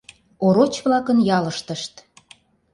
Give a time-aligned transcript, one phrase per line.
[0.47, 1.93] ОРОЧ-ВЛАКЫН ЯЛЫШТЫШТ